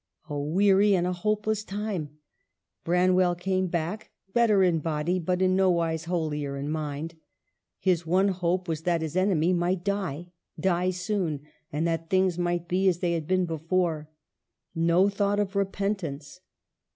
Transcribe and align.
1 0.25 0.35
A 0.39 0.43
weary 0.43 0.95
and 0.95 1.05
a 1.05 1.13
hopeless 1.13 1.63
time. 1.63 2.17
Branwell 2.83 3.35
came 3.35 3.67
back, 3.67 4.09
better 4.33 4.63
in 4.63 4.79
body, 4.79 5.19
but 5.19 5.43
in 5.43 5.55
nowise 5.55 6.05
holier 6.05 6.57
in 6.57 6.69
mind. 6.71 7.13
His 7.77 8.03
one 8.03 8.29
hope 8.29 8.67
was 8.67 8.81
that 8.81 9.03
his 9.03 9.15
enemy 9.15 9.53
might 9.53 9.83
die, 9.83 10.31
die 10.59 10.89
soon, 10.89 11.41
and 11.71 11.85
that 11.87 12.09
things 12.09 12.39
might 12.39 12.67
be 12.67 12.89
as 12.89 12.97
they 12.97 13.13
had 13.13 13.27
been 13.27 13.45
before. 13.45 14.09
No 14.73 15.07
thought 15.07 15.39
of 15.39 15.55
repentance. 15.55 16.39